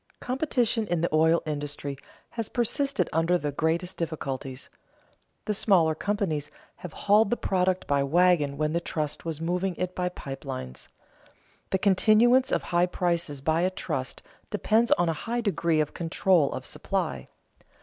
[0.19, 1.95] Competition in the oil industry
[2.31, 4.67] has persisted under the greatest difficulties.
[5.45, 9.93] The smaller companies have hauled the product by wagon when the trust was moving it
[9.93, 10.89] by pipe lines.
[11.69, 16.51] The continuance of high prices by a trust depends on a high degree of control
[16.51, 17.27] of supply.